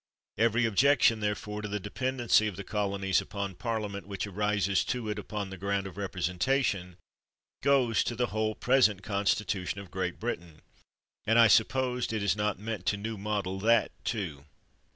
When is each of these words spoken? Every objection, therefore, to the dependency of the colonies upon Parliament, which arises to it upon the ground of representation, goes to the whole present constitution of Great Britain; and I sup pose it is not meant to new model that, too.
Every 0.39 0.65
objection, 0.65 1.19
therefore, 1.19 1.61
to 1.61 1.67
the 1.67 1.79
dependency 1.79 2.47
of 2.47 2.55
the 2.55 2.63
colonies 2.63 3.21
upon 3.21 3.53
Parliament, 3.53 4.07
which 4.07 4.25
arises 4.25 4.83
to 4.85 5.07
it 5.09 5.19
upon 5.19 5.51
the 5.51 5.57
ground 5.59 5.85
of 5.85 5.95
representation, 5.95 6.97
goes 7.61 8.03
to 8.05 8.15
the 8.15 8.25
whole 8.33 8.55
present 8.55 9.03
constitution 9.03 9.79
of 9.79 9.91
Great 9.91 10.19
Britain; 10.19 10.63
and 11.27 11.37
I 11.37 11.45
sup 11.47 11.67
pose 11.67 12.11
it 12.11 12.23
is 12.23 12.35
not 12.35 12.57
meant 12.57 12.87
to 12.87 12.97
new 12.97 13.15
model 13.15 13.59
that, 13.59 13.91
too. 14.03 14.45